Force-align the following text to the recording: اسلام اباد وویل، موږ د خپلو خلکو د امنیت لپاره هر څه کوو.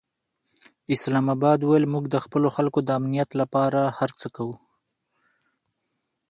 اسلام 0.95 1.25
اباد 1.35 1.59
وویل، 1.61 1.85
موږ 1.93 2.05
د 2.09 2.15
خپلو 2.25 2.47
خلکو 2.55 2.79
د 2.83 2.89
امنیت 2.99 3.29
لپاره 3.41 3.81
هر 3.97 4.09
څه 4.19 4.27
کوو. 4.35 4.55